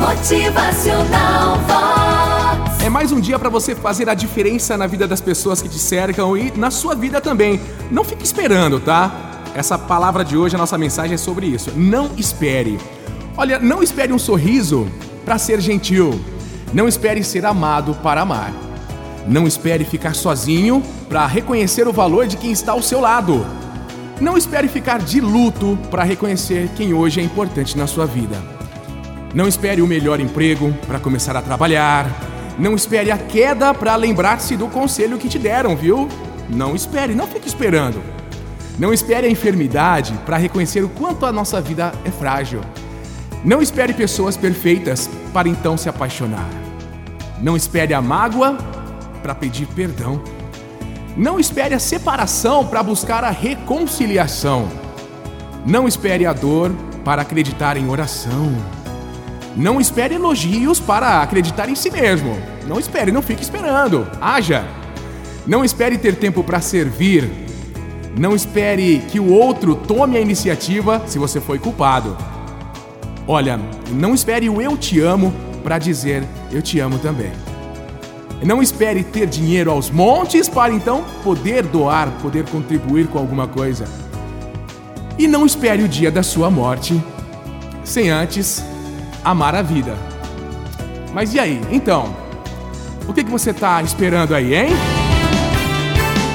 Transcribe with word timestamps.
Motivacional 0.00 1.56
Vox. 1.58 2.82
É 2.82 2.88
mais 2.88 3.12
um 3.12 3.20
dia 3.20 3.38
para 3.38 3.50
você 3.50 3.74
fazer 3.74 4.08
a 4.08 4.14
diferença 4.14 4.74
na 4.74 4.86
vida 4.86 5.06
das 5.06 5.20
pessoas 5.20 5.60
que 5.60 5.68
te 5.68 5.78
cercam 5.78 6.34
e 6.34 6.50
na 6.56 6.70
sua 6.70 6.94
vida 6.94 7.20
também. 7.20 7.60
Não 7.90 8.02
fique 8.02 8.24
esperando, 8.24 8.80
tá? 8.80 9.42
Essa 9.54 9.76
palavra 9.76 10.24
de 10.24 10.38
hoje, 10.38 10.54
a 10.54 10.58
nossa 10.58 10.78
mensagem 10.78 11.16
é 11.16 11.18
sobre 11.18 11.46
isso. 11.48 11.72
Não 11.76 12.12
espere. 12.16 12.80
Olha, 13.36 13.58
não 13.58 13.82
espere 13.82 14.10
um 14.10 14.18
sorriso 14.18 14.88
para 15.22 15.36
ser 15.36 15.60
gentil. 15.60 16.18
Não 16.72 16.88
espere 16.88 17.22
ser 17.22 17.44
amado 17.44 17.94
para 17.96 18.22
amar. 18.22 18.54
Não 19.28 19.46
espere 19.46 19.84
ficar 19.84 20.14
sozinho 20.14 20.82
para 21.10 21.26
reconhecer 21.26 21.86
o 21.86 21.92
valor 21.92 22.26
de 22.26 22.38
quem 22.38 22.50
está 22.50 22.72
ao 22.72 22.82
seu 22.82 23.00
lado. 23.02 23.46
Não 24.18 24.38
espere 24.38 24.66
ficar 24.66 24.98
de 24.98 25.20
luto 25.20 25.78
para 25.90 26.04
reconhecer 26.04 26.70
quem 26.74 26.94
hoje 26.94 27.20
é 27.20 27.22
importante 27.22 27.76
na 27.76 27.86
sua 27.86 28.06
vida. 28.06 28.59
Não 29.32 29.46
espere 29.46 29.80
o 29.80 29.86
melhor 29.86 30.18
emprego 30.18 30.72
para 30.86 30.98
começar 30.98 31.36
a 31.36 31.42
trabalhar. 31.42 32.10
Não 32.58 32.74
espere 32.74 33.10
a 33.10 33.18
queda 33.18 33.72
para 33.72 33.94
lembrar-se 33.94 34.56
do 34.56 34.66
conselho 34.66 35.18
que 35.18 35.28
te 35.28 35.38
deram, 35.38 35.76
viu? 35.76 36.08
Não 36.48 36.74
espere, 36.74 37.14
não 37.14 37.28
fique 37.28 37.46
esperando. 37.46 38.02
Não 38.76 38.92
espere 38.92 39.26
a 39.26 39.30
enfermidade 39.30 40.12
para 40.26 40.36
reconhecer 40.36 40.82
o 40.82 40.88
quanto 40.88 41.26
a 41.26 41.32
nossa 41.32 41.60
vida 41.60 41.92
é 42.04 42.10
frágil. 42.10 42.60
Não 43.44 43.62
espere 43.62 43.94
pessoas 43.94 44.36
perfeitas 44.36 45.08
para 45.32 45.48
então 45.48 45.76
se 45.76 45.88
apaixonar. 45.88 46.48
Não 47.40 47.56
espere 47.56 47.94
a 47.94 48.02
mágoa 48.02 48.58
para 49.22 49.34
pedir 49.34 49.66
perdão. 49.66 50.20
Não 51.16 51.38
espere 51.38 51.74
a 51.74 51.78
separação 51.78 52.66
para 52.66 52.82
buscar 52.82 53.22
a 53.22 53.30
reconciliação. 53.30 54.68
Não 55.64 55.86
espere 55.86 56.26
a 56.26 56.32
dor 56.32 56.72
para 57.04 57.22
acreditar 57.22 57.76
em 57.76 57.88
oração. 57.88 58.79
Não 59.56 59.80
espere 59.80 60.14
elogios 60.14 60.78
para 60.78 61.22
acreditar 61.22 61.68
em 61.68 61.74
si 61.74 61.90
mesmo. 61.90 62.36
Não 62.66 62.78
espere, 62.78 63.10
não 63.10 63.22
fique 63.22 63.42
esperando. 63.42 64.06
Haja. 64.20 64.64
Não 65.46 65.64
espere 65.64 65.98
ter 65.98 66.16
tempo 66.16 66.44
para 66.44 66.60
servir. 66.60 67.28
Não 68.16 68.34
espere 68.34 68.98
que 69.08 69.18
o 69.18 69.32
outro 69.32 69.74
tome 69.74 70.16
a 70.16 70.20
iniciativa 70.20 71.02
se 71.06 71.18
você 71.18 71.40
foi 71.40 71.58
culpado. 71.58 72.16
Olha, 73.26 73.60
não 73.90 74.14
espere 74.14 74.48
o 74.48 74.60
eu 74.60 74.76
te 74.76 75.00
amo 75.00 75.32
para 75.62 75.78
dizer 75.78 76.24
eu 76.52 76.62
te 76.62 76.78
amo 76.78 76.98
também. 76.98 77.32
Não 78.42 78.62
espere 78.62 79.04
ter 79.04 79.26
dinheiro 79.26 79.70
aos 79.70 79.90
montes 79.90 80.48
para 80.48 80.72
então 80.72 81.04
poder 81.22 81.62
doar, 81.64 82.10
poder 82.22 82.44
contribuir 82.46 83.06
com 83.08 83.18
alguma 83.18 83.46
coisa. 83.46 83.84
E 85.18 85.28
não 85.28 85.44
espere 85.44 85.82
o 85.82 85.88
dia 85.88 86.10
da 86.10 86.22
sua 86.22 86.50
morte 86.50 87.00
sem 87.84 88.08
antes 88.08 88.64
amar 89.24 89.54
a 89.54 89.62
vida. 89.62 89.96
Mas 91.12 91.34
e 91.34 91.40
aí? 91.40 91.60
Então, 91.70 92.14
o 93.08 93.12
que, 93.12 93.24
que 93.24 93.30
você 93.30 93.50
está 93.50 93.82
esperando 93.82 94.34
aí, 94.34 94.54
hein? 94.54 94.68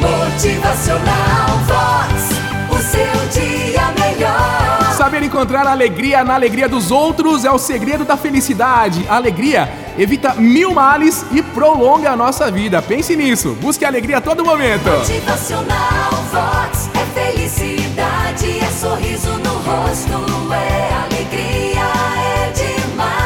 Motivacional 0.02 1.47
Vox. 1.66 2.36
O 2.69 2.78
seu 2.78 3.41
dia 3.41 3.81
melhor. 3.97 4.94
Saber 4.94 5.23
encontrar 5.23 5.66
alegria 5.66 6.23
na 6.23 6.36
alegria 6.36 6.67
dos 6.67 6.91
outros 6.91 7.45
é 7.45 7.52
o 7.52 7.58
segredo 7.58 8.03
da 8.03 8.17
felicidade. 8.17 9.06
A 9.08 9.16
alegria 9.16 9.69
evita 9.97 10.33
mil 10.33 10.73
males 10.73 11.25
e 11.31 11.41
prolonga 11.41 12.11
a 12.11 12.16
nossa 12.16 12.52
vida. 12.52 12.81
Pense 12.81 13.16
nisso. 13.16 13.58
Busque 13.61 13.86
alegria 13.86 14.17
a 14.17 14.22
todo 14.22 14.44
momento. 14.44 14.89
Motivacional 14.89 16.25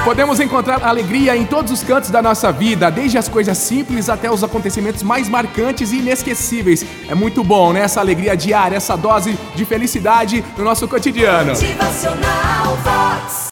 Podemos 0.10 0.40
encontrar 0.40 0.84
alegria 0.84 1.38
em 1.38 1.46
todos 1.46 1.72
os 1.72 1.84
cantos 1.84 2.10
da 2.10 2.20
nossa 2.20 2.52
vida, 2.52 2.90
desde 2.90 3.16
as 3.20 3.30
coisas 3.30 3.56
simples 3.60 4.10
até 4.10 4.32
os 4.32 4.44
acontecimentos 4.44 5.04
mais 5.04 5.30
marcantes 5.30 5.92
e 5.92 6.00
inesquecíveis. 6.00 6.84
É 7.08 7.14
muito 7.14 7.44
bom, 7.44 7.72
né? 7.72 7.82
Essa 7.82 8.00
alegria 8.00 8.36
diária, 8.36 8.76
essa 8.76 8.96
dose 8.98 9.38
de 9.54 9.66
felicidade 9.66 10.44
no 10.58 10.64
nosso 10.64 10.88
cotidiano. 10.88 11.54